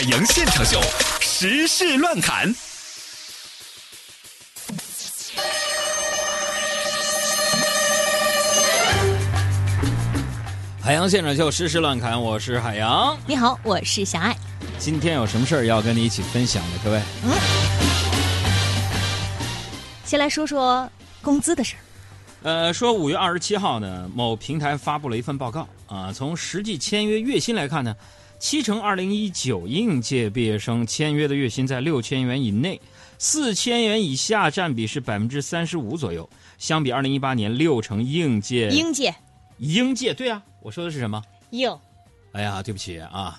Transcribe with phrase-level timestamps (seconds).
[0.00, 0.80] 海洋现场秀，
[1.20, 2.50] 时事乱侃。
[10.80, 13.14] 海洋现场秀，时事乱侃，我是海洋。
[13.26, 14.34] 你好，我是小爱。
[14.78, 17.02] 今天有什么事儿要跟你一起分享的，各位？
[17.24, 17.32] 嗯，
[20.06, 21.80] 先来说说工资的事儿。
[22.42, 27.94] 呃，说五月二十七号呢，某平台发布了一份报告啊，从实际签约月薪来看呢，
[28.40, 32.80] 七成二零一九应届毕业生签约的月薪在六千元以内，
[33.18, 36.28] 四千元以下占比是百分之三十五左右。
[36.56, 39.14] 相比二零一八年六成应届，应届，
[39.58, 41.22] 应届，对啊，我说的是什么？
[41.50, 41.70] 应。
[42.32, 43.38] 哎呀，对不起啊，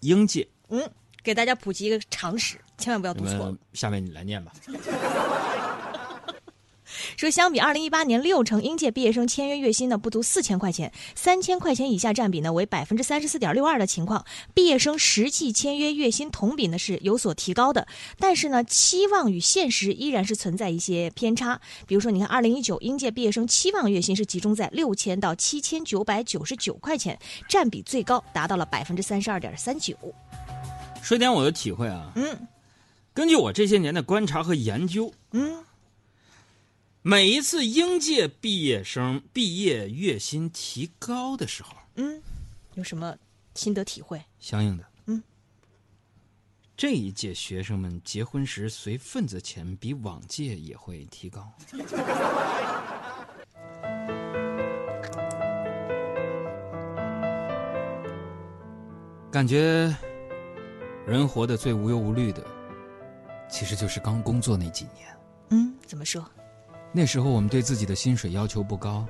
[0.00, 0.46] 应届。
[0.68, 0.86] 嗯，
[1.22, 3.56] 给大家普及一个常识，千万不要读错了。
[3.72, 4.52] 下面你来念吧。
[7.16, 17.86] 说，相比二零一八年六成应届毕业生签约月薪呢不足四千块钱，三千块钱以下占比呢为百分之三十四点六二的情况，毕业生实际签约月薪同比呢是有所提高的，
[18.18, 21.60] 但是呢期望与现实依然是存在一些偏差。
[21.86, 29.94] 比如说，你看二零一九应届毕业生期望月薪是集中在六千到七千九百九十九块钱，占比最高达到了百分之三十二点三九。
[31.02, 32.36] 说点我的体会啊，嗯，
[33.12, 35.56] 根据我这些年的观察和研究，嗯。
[37.06, 42.22] 每一次应届毕业生毕业月薪提高的时候，嗯，
[42.76, 43.14] 有什么
[43.54, 44.22] 心得体会？
[44.40, 45.22] 相应的，嗯，
[46.74, 51.52] 这一届学生们结婚时随份子钱比往届也会提高。
[59.30, 59.94] 感觉
[61.06, 62.42] 人活得最无忧无虑的，
[63.50, 65.14] 其实就是刚工作那几年。
[65.50, 66.26] 嗯，怎么说？
[66.96, 69.04] 那时候我们对自己的薪水要求不高，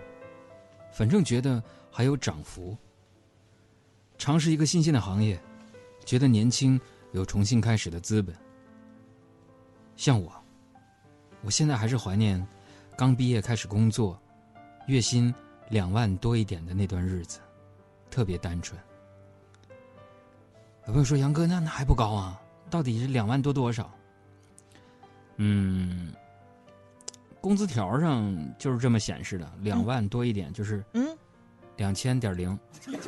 [0.91, 2.75] 反正觉得还有涨幅。
[4.17, 5.39] 尝试一个新鲜的行业，
[6.07, 6.81] 觉得年轻
[7.13, 8.35] 有重新开始的资本。
[9.97, 10.33] 像我，
[11.43, 12.43] 我现在还是怀念
[12.97, 14.19] 刚毕业开始工作，
[14.87, 15.33] 月薪
[15.69, 17.39] 两万多一点的那段日子，
[18.11, 18.81] 特别单纯。
[20.87, 22.41] 有朋友说：“杨哥，那那还不高啊？
[22.71, 23.93] 到底是两万多多少？”
[25.37, 26.15] 嗯。
[27.45, 31.07] 工资条上就是这么显示的，两万多一点，就是嗯，
[31.77, 32.59] 两千点零。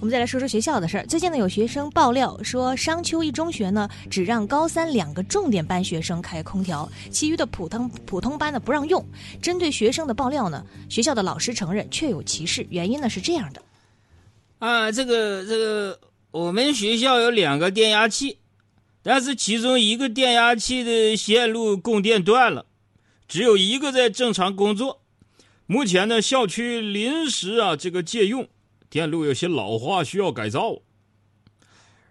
[0.00, 1.06] 我们再来说说学校的事儿。
[1.06, 9.06] 最近呢，有学生爆料说，商丘一中学呢，只让高三两个重点班学生开空调，其余的普通普通班呢不让用。
[9.40, 13.62] 针对学生的爆料呢，学校的老师承认确有其事，原因呢是这样的。
[14.58, 16.00] 啊，这个这个，
[16.32, 18.36] 我们学校有两个电压器。
[19.04, 22.64] 但是其中一个电压器的线路供电断了，
[23.28, 25.02] 只有一个在正常工作。
[25.66, 28.48] 目前呢，校区临时啊这个借用，
[28.88, 30.78] 电路有些老化，需要改造。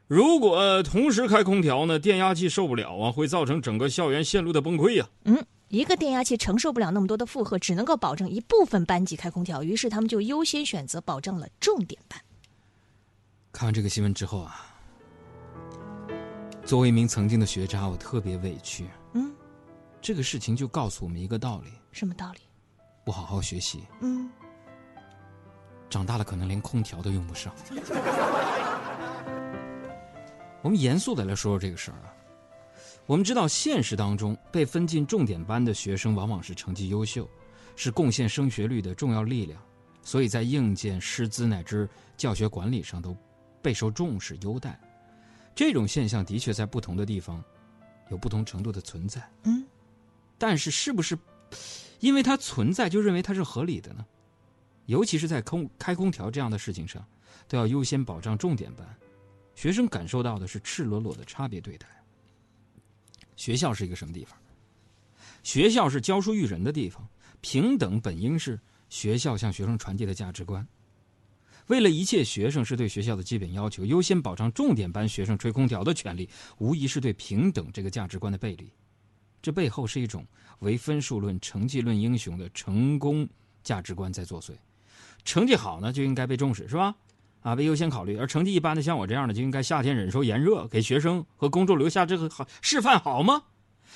[0.06, 5.10] 如果同时开空调呢，电压器受不了啊，会造成整个校园线路的崩溃呀。
[5.25, 12.22] 嗯，一个电压器承受不了那么多的负荷，只能够保证一部分班级开空调，于是他们就优先选择保证了重点班。
[13.52, 14.70] 看完这个新闻之后啊。
[16.66, 18.88] 作为一名曾经的学渣，我特别委屈。
[19.13, 19.34] 嗯，
[20.01, 22.40] 这个事情就告诉我们一个道理：什么道理？
[23.03, 24.29] 不好好学习，嗯，
[25.90, 27.53] 长大了可能连空调都用不上。
[30.62, 32.13] 我们严肃的来说说这个事儿啊。
[33.06, 37.30] 我们知道，现实当中被分进重点班的学生，往往是成绩优秀，
[37.75, 39.62] 是贡献升学率的重要力量，
[40.01, 43.13] 所以在硬件、师资乃至教学管理上都
[43.62, 44.80] 备受重视优待。
[45.56, 47.44] 这种现象的确在不同的地方
[48.09, 49.66] 有不同程度的存在，嗯，
[50.38, 51.18] 但是是不是
[52.00, 54.06] 因为它存在就认为它是合理的呢？
[54.88, 57.06] 尤其是在空开空调这样的事情上，
[57.47, 58.86] 都要优先保障重点班，
[59.56, 61.88] 学生感受到的是赤裸裸的差别对待。
[63.36, 64.38] 学校是一个什么地方？
[65.44, 67.07] 学校是教书育人的地方，
[67.42, 70.68] 平等本应是学校向学生传递的价值观。
[71.68, 78.69] 为了一切学生是对学校的基本要求，优先保障重点班学生吹空调的权利，无疑是对平等这个价值观的背离。
[79.42, 80.25] 这背后是一种
[80.60, 83.27] 唯分数论、成绩论英雄的成功
[83.63, 84.51] 价值观在作祟。
[85.25, 86.95] 成绩好呢，就应该被重视，是吧？
[87.42, 93.44] 啊，被优先考虑；而成绩一般的，像我这样的，就应该夏天忍受炎热，给学生和公众留下这个好示范，好吗？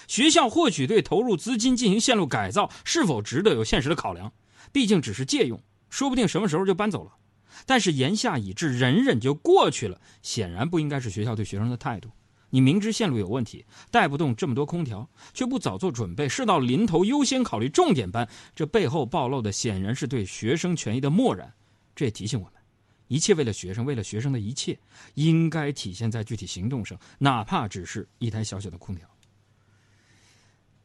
[0.07, 4.31] 学校获取对投入资金进行线路改造是否值得有现实的考量，
[4.71, 7.11] 毕竟只是借用，说不定什么时候就搬走了。
[7.65, 12.09] 但是言下已至，忍忍就过去了，显然不应该是学校对学生的态度。
[12.49, 18.25] 你明知线路有问题，带不动这么多空调，却不早做准备，事到临头优先考虑重点班，
[18.55, 21.53] 这背后暴露的显然是对学生权益的漠然。
[21.93, 22.53] 这也提醒我们，
[23.07, 24.79] 一切为了学生，为了学生的一切，
[25.15, 29.05] 应该体现在具体行动上，哪怕只是一台小小的空调。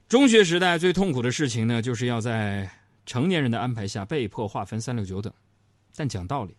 [0.08, 2.68] 中学时代最痛苦的事情呢，就是要在
[3.06, 5.32] 成年人的安排下被迫划分三六九等。
[5.94, 6.56] 但讲道理，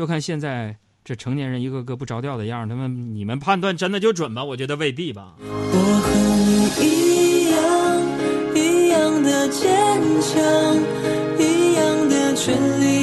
[0.00, 0.74] 就看现在。
[1.02, 4.44] 这成年人一个个不着调的样他们你们判断真的就准吗？
[4.44, 5.34] 我觉得未必吧。
[5.40, 5.46] 我
[6.04, 6.12] 和
[6.46, 7.64] 你一样，
[8.54, 9.66] 一样的坚
[10.20, 10.38] 强，
[11.38, 12.99] 一样的全力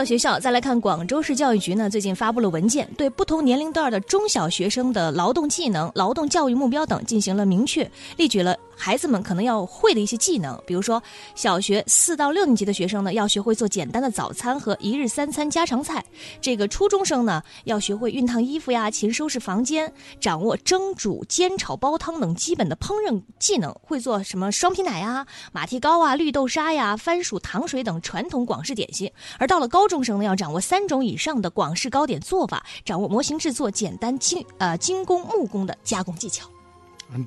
[0.00, 7.86] 到学校，再来看广州市教育局呢，最近发布了文件，对不同年龄段的中小学生的劳动技能、劳动教育目标等进行了明确，
[8.16, 8.56] 列举了。
[8.80, 11.02] 孩子们可能要会的一些技能，比如说
[11.34, 16.00] 小学四到六年级的学生呢，要学会做简单的早餐和一日三餐家常菜；
[16.40, 29.12] 这个初中生呢，要学会熨烫衣服呀、勤收拾房间，掌握蒸煮、煎炒、煲汤等基本的烹饪技能，会做什么双皮奶呀、马蹄糕啊、绿豆沙呀、番薯糖水等传统广式点心。
[29.38, 36.48] 而到了高中生呢，要掌握三种以上的广式糕点做法，掌握模型制作、简单精呃精工木工的加工技巧。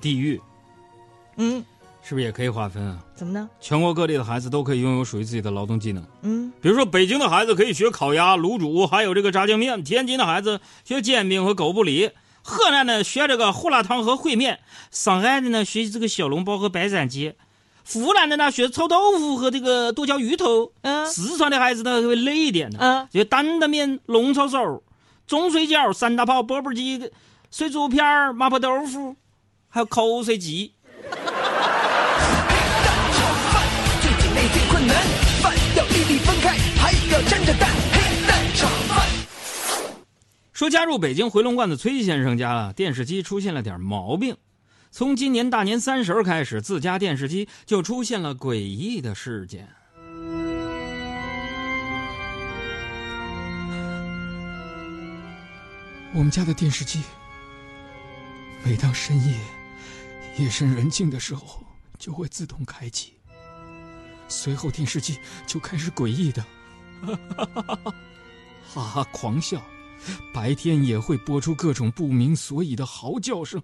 [0.01, 0.41] 地狱。
[1.37, 1.63] 嗯，
[2.01, 2.99] 是不是也可以划分啊？
[3.15, 3.49] 怎么呢？
[3.59, 6.05] 全国各地的孩子都可以拥有属于自己的劳动技能。
[6.21, 12.09] 嗯，比如说北京的孩子可以学烤鸭、卤煮，还有这个炸酱面；天津的孩子学煎饼和狗不理；
[12.41, 14.57] 河南的学这个胡辣汤和烩面；
[14.91, 17.31] 上海的呢学习这个小笼包和白斩鸡；
[17.87, 24.83] 湖南的呢学臭豆腐和这个剁椒鱼头；嗯，四川的孩子呢会累一点的，嗯，就担担面、龙抄手、
[25.25, 27.11] 中水饺、三大炮、钵钵鸡、
[27.49, 29.15] 水煮片、麻婆豆腐，
[29.69, 30.73] 还有口水鸡。
[40.53, 44.37] 说加入北京回龙观的崔先生家啊，电视机出现了点毛病。
[44.91, 49.67] 从今年大年三十开始，自家电视机就出现了诡异的事件。
[56.13, 57.01] 我们家的电视机，
[58.63, 59.35] 每当深夜、
[60.37, 61.63] 夜深人静的时候，
[61.99, 63.13] 就会自动开机。
[64.27, 66.43] 随后电视机就开始诡异的
[67.05, 67.95] 哈哈哈哈，
[68.73, 69.61] 哈哈狂笑，
[70.33, 73.61] 白天也会播出各种不明所以的嚎叫声，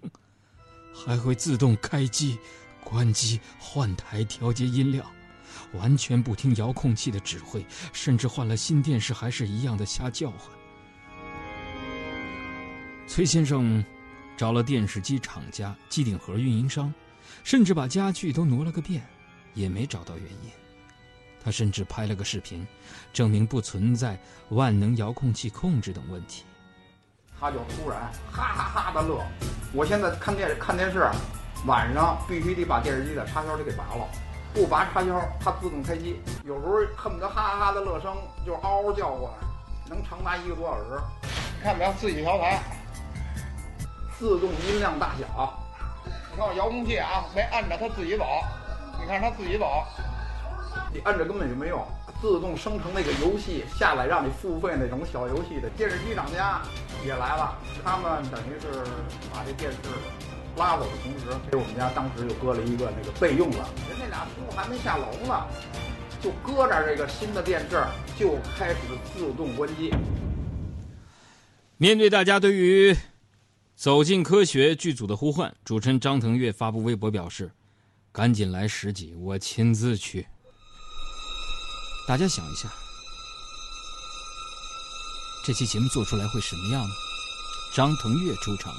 [0.94, 2.38] 还会自动开机、
[2.84, 5.04] 关机、换台、调节音量，
[5.72, 10.40] 完全不听遥控器的指挥，甚至换了新电视还是一样的瞎叫唤。
[13.08, 13.84] 崔先生
[14.40, 16.90] 找了电视机厂家、机顶盒运营商，
[17.44, 19.06] 甚至把家具都挪了个遍，
[19.52, 20.50] 也没找到原因。
[21.44, 22.66] 他甚至拍了个视频，
[23.12, 26.44] 证明不存在万能遥控器控制等问题。
[27.38, 29.22] 他就突然哈哈哈的乐。
[29.74, 31.06] 我现在看电看电视，
[31.66, 34.08] 晚上必须得把电视机的插销得给拔了，
[34.54, 36.18] 不拔插销它自动开机。
[36.46, 38.16] 有时候恨不得哈哈哈的乐声
[38.46, 39.30] 就嗷嗷叫唤，
[39.86, 40.98] 能长达一个多小时。
[41.62, 42.62] 看没有，自己调台，
[44.20, 45.58] 自动音量大小。
[46.30, 48.26] 你看我遥控器啊，没按着它自己走。
[49.00, 49.82] 你看它自己走。
[50.92, 51.82] 你按着根本就没用，
[52.20, 56.60] 自动生成那个游戏下来让你付费那种小游戏的电视机厂家
[57.02, 58.84] 也来了，他们等于是
[59.32, 59.78] 把这电视
[60.54, 65.46] 拉走的同时，给我们家当时就搁了一个那个备用了，人那俩叔还没下楼呢，
[66.20, 67.82] 就搁着这个新的电视
[68.18, 68.76] 就开始
[69.14, 69.94] 自动关机。
[71.78, 72.92] 面对大家对于
[73.80, 77.50] 《走进科学》剧组的呼唤，主持人张腾岳发布微博表示
[78.12, 80.26] ：“赶紧来十集，我亲自去。”
[82.06, 82.70] 大家想一下，
[85.42, 86.90] 这期节目做出来会什么样呢？
[87.74, 88.70] 张腾岳出场。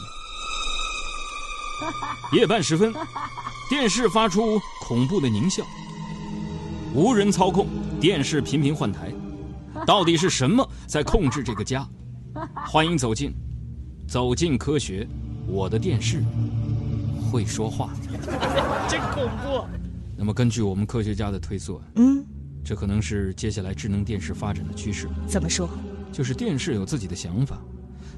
[2.32, 2.94] 夜半时分，
[3.72, 5.66] 电视发出恐怖的狞笑，
[6.94, 7.68] 无人操控，
[8.00, 9.12] 电视频频换台，
[9.84, 11.90] 到底是什么在控制这个家？
[12.68, 13.34] 欢迎走进，
[14.12, 15.08] 走进科学，
[15.48, 16.22] 我的电视
[17.32, 17.94] 会说话。
[18.90, 19.66] 真恐怖。
[20.18, 22.22] 那么根据我们科学家的推测，嗯，
[22.62, 25.08] 这可能是接下来智能电视发展的趋势。
[25.30, 25.70] 怎么说？
[26.12, 27.62] 就是电视有自己的想法，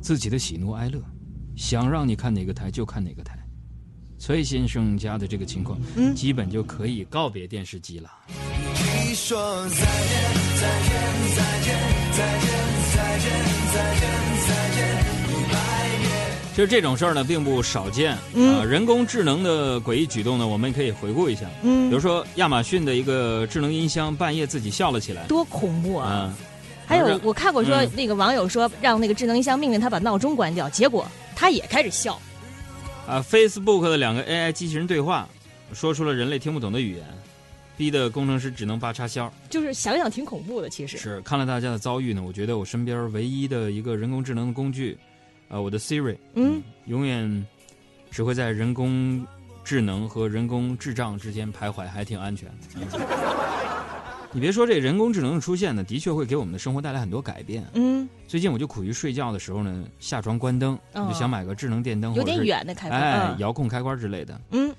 [0.02, 1.00] 自己的喜怒哀乐，
[1.56, 3.38] 想让你看哪个台就看哪个台。
[4.18, 8.10] 崔先生家的这个情况，嗯，基本就可以告别电视机了。
[8.28, 9.86] 你说再见，
[10.60, 10.90] 再见，
[11.36, 11.78] 再见，
[12.18, 12.50] 再见，
[12.96, 13.30] 再见，
[13.74, 14.10] 再见，
[14.48, 15.73] 再见。
[16.54, 18.16] 其实这种事儿呢，并不少见。
[18.36, 21.48] 嗯呃，人工智能的诡异举动呢，我们可以回顾一下。
[21.64, 25.26] 嗯比如说，亚马逊的一个智能音箱半夜自己笑了起来。
[25.26, 26.08] 多恐怖啊！
[26.08, 26.34] 啊、
[26.86, 32.22] 还有我看过说嗯那个网友说让那个智能音箱命令他把闹钟关掉，结果他也开始笑。
[33.08, 35.28] 啊，Facebook 的两个 AI 机器人对话，
[35.74, 37.04] 说出了人类听不懂的语言，
[37.76, 39.32] 逼得工程师只能拔插销。
[39.50, 41.00] 就是想想挺恐怖的，其实。
[41.00, 44.96] 是看了大家的遭遇呢，我觉得我身边唯一的一个人工智能的工具，
[45.54, 47.46] 呃，我的 Siri，嗯，永远
[48.10, 49.24] 只会在人工
[49.64, 52.50] 智能和人工智障之间徘徊，还挺安全。
[52.76, 52.82] 嗯
[54.36, 57.64] 你别说这人工智能的出现呢，的确会给我们的生活带来很多改变。
[57.76, 63.00] 嗯，最近我就苦于睡觉的时候呢，下床关灯，哦就想买个智能电灯，有点远的开关。
[63.00, 64.42] 哎，嗯遥控开关之类的。
[64.50, 64.74] 嗯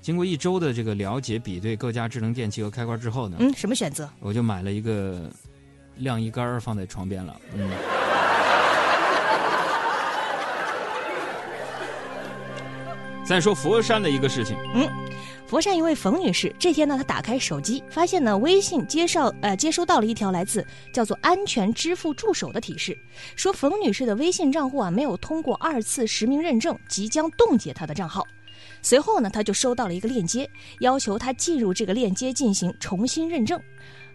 [0.00, 4.10] 经过一周的这个了解、比对各家智能电器和开关之后呢，嗯，什么选择？
[4.18, 5.30] 我就买了一个
[5.98, 7.40] 晾衣杆放在床边了。
[7.54, 7.70] 嗯。
[13.30, 14.90] 再说佛山的一个事情，嗯
[15.46, 22.98] 佛山一位冯女士这天呢，她打开手机，发现呢微信接受呃接收到了一条来自叫做“安全支付助手”的提示，
[23.36, 28.26] 说冯女士的微信账户啊没有通过二次实名认证，即将冻结她的账号。
[28.82, 33.60] 随后呢，她就收到了一个链接，要求她进入这个链接进行重新认证。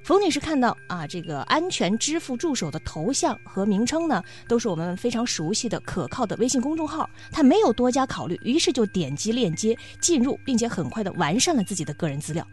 [0.05, 7.09] 冯女士看到啊，这个安全支付助手的头像和名称呢，都是我们非常熟悉的、可靠的微信公众号。
[7.31, 12.47] 她没有多加考虑，于是就点击链接进入，并且很快的完善了自己的个人资料。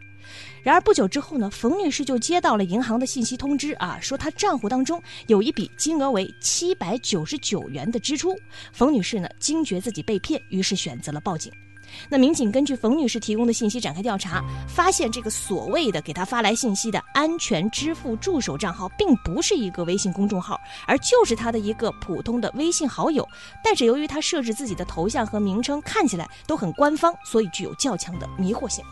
[0.63, 8.35] 然而不久之后呢，冯女士就接到了银行的信息通知啊，说她账户当中有一笔金额为七百九十九元的支出。
[8.71, 11.53] 冯女士呢惊觉自己被骗，于是选择了报警。
[12.09, 23.27] 那民警根据冯女士提供的信息展开调查，发现这个所谓的给她发来信息的安全支付助手账号，并不是一个微信公众号，而就是她的一个普通的微信好友。
[23.63, 28.83] 但是由于她设置自己的头像和名称看起来都很官方，所以具有较强的迷惑性。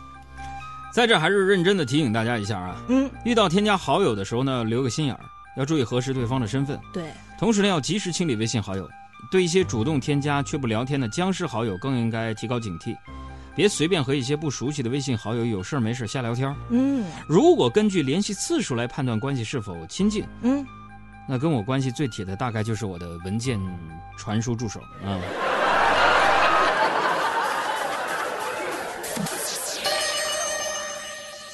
[0.92, 5.20] 在这还是认真的提醒大家一下啊，嗯，遇到添加好友的时候呢，留个心眼儿，
[5.56, 8.86] 要注意核实对方的身份，对，同时呢，要及时清理微信好友。
[9.30, 12.96] 对一些主动添加却不聊天的僵尸好友，更应该提高警惕，
[13.54, 16.56] 别随便和一些不熟悉的微信好友有事儿没事儿瞎聊天儿。
[16.70, 20.66] 嗯如果根据联系次数来判断关系是否亲近，嗯，
[21.28, 23.60] 那跟我关系最铁的大概就是我的文件
[24.18, 25.20] 传输助手啊。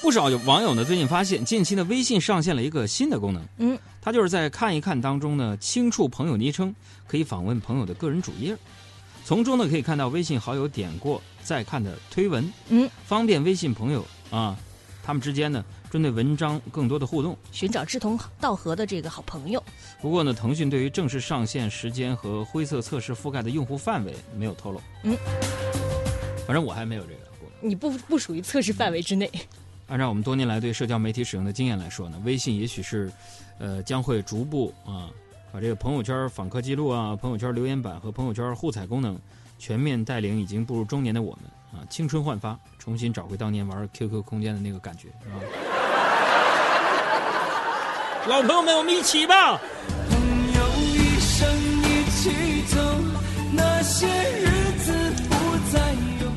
[0.09, 6.75] 不少有网友呢最近发现，近期呢微信上线了一个新的功能，嗯，它就是在看一看当中呢，轻触朋友昵称，
[7.07, 8.57] 可以访问朋友的个人主页，
[9.23, 14.57] 从中呢可以看到微信好友点过再看的推文，嗯，方便微信朋友啊，
[15.03, 17.37] 他们之间呢针对文章更多的互动。
[17.53, 19.63] 寻找志同道合的这个好朋友。
[20.01, 24.81] 不过呢，腾讯对于正式上线时间和灰色测试覆盖的用户范围没有透露。
[25.03, 25.15] 嗯，
[26.47, 27.71] 反正我还没有这个功能。
[27.71, 29.31] 你不不属于测试范围之内。
[29.89, 33.11] 按照我们多年来对社交媒体使用的经验来说呢，微信也许是，
[33.59, 35.11] 呃，将会逐步啊，
[35.51, 39.19] 把这个朋友圈访客记录啊、朋友圈留言板和朋友圈互踩功能
[39.59, 45.41] 全面带领已经步入中年的我们啊，青春焕发，重新找回当年玩 QQ 空间的那个感觉，是吧？
[48.29, 49.59] 老朋友们，我们一起吧！
[50.11, 50.19] 朋
[50.55, 51.49] 友一生
[51.83, 52.77] 一起走，
[53.53, 54.93] 那些日子
[55.31, 55.35] 不
[55.73, 56.31] 再有。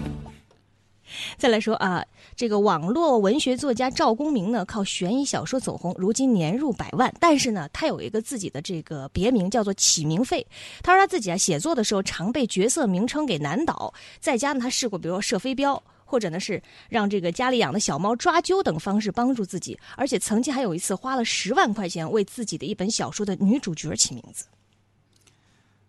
[1.37, 2.05] 再来说啊，
[2.41, 7.13] 这个网络文学作家赵公明呢，靠悬疑小说走红，如今年入百万。
[7.19, 10.43] 但是呢，他有一个自己的这个别名，叫做起名费。
[10.81, 15.79] 他说他自己啊，写作的时候常被角色名称给难倒，在家呢，他试过，比如说射飞镖。
[16.03, 24.45] 或者呢是让这个家里养的小猫抓阄等方式帮助自己，而且曾经还有一次花了十万块钱为自己的一本小说的女主角起名字。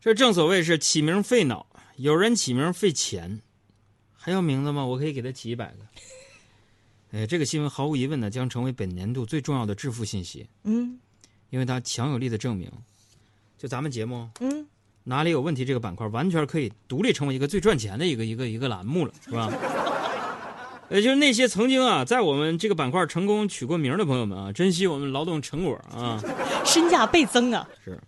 [0.02, 1.64] 这正所谓是起名费脑，
[1.96, 3.40] 有人起名费钱，
[4.12, 4.84] 还要名字吗？
[4.84, 5.78] 我可以给他起一百个。
[7.12, 10.98] 哎，这个新闻毫无疑问呢，将成为本年度最重要的致富信息，嗯
[11.50, 12.70] 因为它强有力的证明，
[13.58, 14.66] 就咱们节目嗯，
[15.04, 19.52] 哪里有问题这个板块，完全可以独立成为一个最赚钱的一个一个一个栏目了，是吧？
[20.88, 26.18] 呃就是那些曾经啊，在我们这个板块成功取过名的朋友们啊，珍惜我们劳动成果啊。
[26.64, 27.68] 身价倍增啊！
[27.84, 27.98] 是。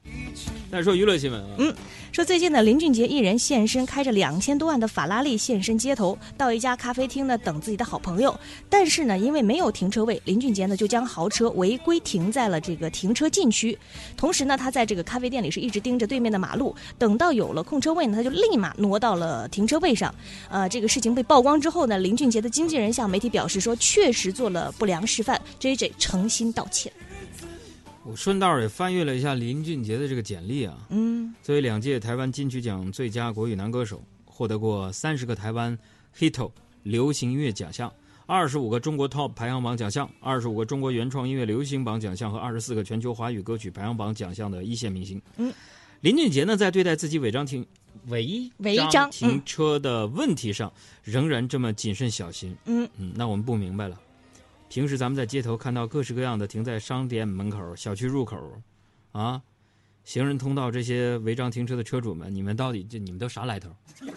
[0.70, 1.72] 再说娱乐新闻啊，嗯
[2.10, 8.36] 说最近呢，林俊杰一人现身，开着两千多万的法拉利现身街头，到一家咖啡厅呢等自己的好朋友。
[8.68, 13.76] 但是呢，因为没有停车位，林俊杰呢就将豪车违规停在了这个停车禁区。
[14.16, 20.12] 同时呢，他在这个咖啡店里是一直盯着对面的马路，等到有了空车位呢，他就立马挪到了停车位上。
[20.48, 26.92] 呃，这个事情被曝光之后呢，林俊杰的经纪人向媒体表示说，确实做了不良示范，J J 诚心道歉。
[28.06, 35.76] 我顺道也翻阅了一下林俊杰的这个简历啊，嗯作为两届台湾金曲奖最佳国语男歌手，获得过三十个台湾
[36.14, 37.90] Hito 流行音乐奖项，
[38.26, 45.20] 二十五个中国 Top 排行榜奖项，二十五个中国原创音乐流行榜奖项和二十四个全球华语歌曲排行榜奖项的一线明星。
[45.38, 45.50] 嗯，
[46.02, 47.66] 林俊杰呢，在对待自己违章停
[48.08, 50.70] 违违章停车的问题上，
[51.02, 52.54] 仍然这么谨慎小心。
[52.66, 53.98] 嗯嗯，那我们不明白了。
[54.74, 58.60] 平时咱们在街头看到各式各样的停在商店门口、小区入口，
[59.12, 59.40] 啊，
[60.02, 63.70] 行人通道这些违章停车的车主们，你们到底这你们都啥来头？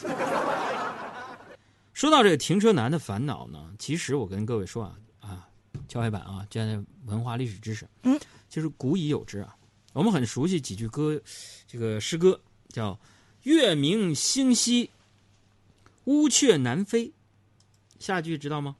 [1.94, 5.48] 说到这个停车难的烦恼呢，其实我跟各位说啊啊，
[5.88, 9.56] 敲黑板啊，这样的文化历史知识，嗯，就是古已有之啊。
[9.94, 11.22] 我们很熟悉几句歌，
[11.68, 13.00] 这个诗歌叫
[13.46, 14.90] “月明星稀，
[16.06, 17.14] 乌鹊南飞”，
[18.00, 18.76] 下句知道吗？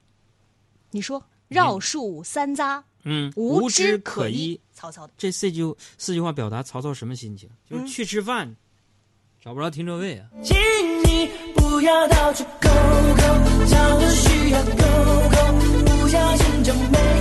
[0.90, 5.12] 你说绕树三匝嗯无枝可依曹操的。
[5.16, 7.48] 这四句四句话表达曹操什么心情？
[7.68, 8.54] 就是去吃饭
[9.42, 10.28] 找不着停车位啊。
[10.42, 10.56] 请
[11.04, 12.44] 你不要到处
[14.10, 14.70] 需要不
[16.92, 17.17] 没